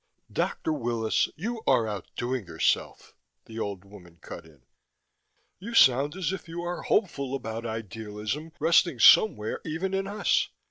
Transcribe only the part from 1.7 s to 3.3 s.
outdoing yourself,"